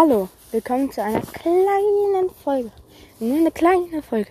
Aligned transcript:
Hallo, 0.00 0.28
willkommen 0.52 0.92
zu 0.92 1.02
einer 1.02 1.22
kleinen 1.22 2.30
Folge. 2.44 2.70
Nur 3.18 3.36
eine 3.36 3.50
kleine 3.50 4.00
Folge. 4.00 4.30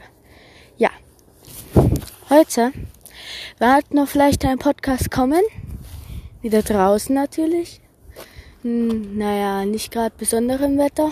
Ja, 0.78 0.92
heute 2.30 2.72
wird 3.60 3.94
noch 3.94 4.08
vielleicht 4.08 4.46
ein 4.46 4.60
Podcast 4.60 5.12
kommen. 5.12 5.42
Wieder 6.42 6.62
draußen 6.62 7.14
natürlich. 7.14 7.82
Hm, 8.62 9.18
naja, 9.18 9.66
nicht 9.66 9.92
gerade 9.92 10.16
besonderem 10.18 10.78
Wetter. 10.78 11.12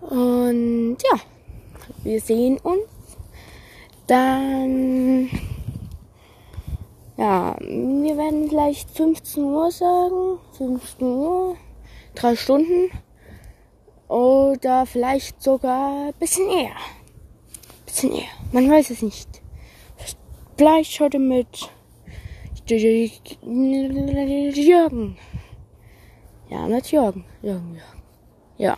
Und 0.00 0.98
ja, 1.02 1.18
wir 2.04 2.20
sehen 2.20 2.58
uns. 2.58 2.86
Dann, 4.06 5.28
ja, 7.16 7.56
wir 7.58 8.16
werden 8.16 8.48
vielleicht 8.48 8.88
15 8.90 9.42
Uhr 9.42 9.72
sagen. 9.72 10.38
15 10.56 11.04
Uhr 11.04 11.56
drei 12.14 12.34
Stunden 12.34 12.90
oder 14.48 14.86
vielleicht 14.86 15.42
sogar 15.42 16.08
ein 16.08 16.14
bisschen 16.18 16.48
eher. 16.48 16.70
Ein 16.70 17.84
bisschen 17.86 18.12
eher. 18.12 18.28
Man 18.52 18.70
weiß 18.70 18.90
es 18.90 19.02
nicht. 19.02 19.28
Vielleicht 20.56 20.98
heute 21.00 21.18
mit 21.18 21.70
Jürgen. 22.66 24.06
Ja, 26.48 26.66
mit 26.66 26.90
Jürgen. 26.90 27.24
Jürgen, 27.42 27.74
Jürgen. 27.74 28.02
Ja. 28.56 28.76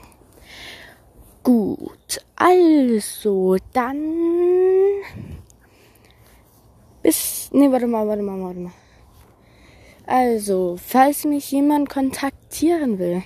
Gut. 1.42 2.25
Also, 2.37 3.56
dann. 3.73 4.14
Bis. 7.02 7.48
Nee, 7.52 7.73
warte 7.73 7.87
mal, 7.87 8.06
warte 8.06 8.23
mal, 8.23 8.42
warte 8.42 8.61
mal. 8.61 8.73
Also, 10.06 10.77
falls 10.77 11.25
mich 11.25 11.50
jemand 11.50 11.89
kontaktieren 11.89 12.98
will, 12.98 13.23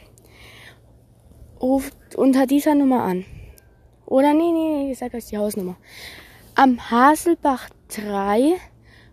ruft 1.60 2.16
unter 2.16 2.46
dieser 2.46 2.74
Nummer 2.74 3.02
an. 3.02 3.24
Oder 4.06 4.32
nee, 4.34 4.50
nee, 4.52 4.84
nee, 4.84 4.92
ich 4.92 4.98
sag 4.98 5.14
euch 5.14 5.26
die 5.26 5.38
Hausnummer. 5.38 5.76
Am 6.54 6.90
Haselbach 6.90 7.70
3 7.88 8.56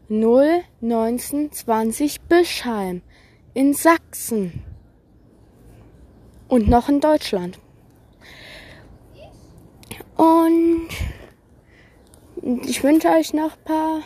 0 0.10 0.62
19 0.82 1.52
20 1.52 2.22
Bischheim 2.22 3.02
in 3.54 3.74
Sachsen. 3.74 4.64
Und 6.48 6.68
noch 6.68 6.90
in 6.90 7.00
Deutschland. 7.00 7.60
Und 10.18 10.90
ich 12.66 12.84
wünsche 12.84 13.08
euch 13.08 13.34
noch 13.34 13.54
ein 13.54 13.64
paar 13.64 14.02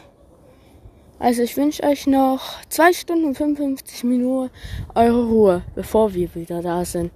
also 1.17 1.43
ich 1.43 1.55
wünsche 1.55 1.81
euch 1.83 2.07
noch 2.07 2.61
zwei 2.69 2.91
Stunden 2.91 3.25
und 3.25 3.35
55 3.35 4.03
Minuten 4.03 4.51
eure 4.95 5.25
Ruhe, 5.25 5.63
bevor 5.73 6.13
wir 6.13 6.35
wieder 6.35 6.61
da 6.61 6.83
sind. 6.83 7.11